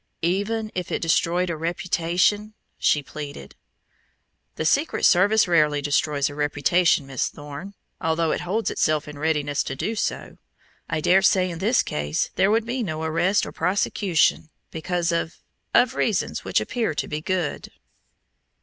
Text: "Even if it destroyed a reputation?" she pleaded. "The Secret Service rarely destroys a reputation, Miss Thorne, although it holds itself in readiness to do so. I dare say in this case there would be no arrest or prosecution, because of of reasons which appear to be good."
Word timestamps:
"Even 0.23 0.71
if 0.73 0.91
it 0.91 0.99
destroyed 0.99 1.51
a 1.51 1.55
reputation?" 1.55 2.55
she 2.79 3.03
pleaded. 3.03 3.53
"The 4.55 4.65
Secret 4.65 5.05
Service 5.05 5.47
rarely 5.47 5.79
destroys 5.79 6.27
a 6.27 6.33
reputation, 6.33 7.05
Miss 7.05 7.29
Thorne, 7.29 7.75
although 8.01 8.31
it 8.31 8.41
holds 8.41 8.71
itself 8.71 9.07
in 9.07 9.19
readiness 9.19 9.61
to 9.61 9.75
do 9.75 9.93
so. 9.93 10.39
I 10.89 11.01
dare 11.01 11.21
say 11.21 11.51
in 11.51 11.59
this 11.59 11.83
case 11.83 12.31
there 12.33 12.49
would 12.49 12.65
be 12.65 12.81
no 12.81 13.03
arrest 13.03 13.45
or 13.45 13.51
prosecution, 13.51 14.49
because 14.71 15.11
of 15.11 15.37
of 15.71 15.93
reasons 15.93 16.43
which 16.43 16.59
appear 16.59 16.95
to 16.95 17.07
be 17.07 17.21
good." 17.21 17.71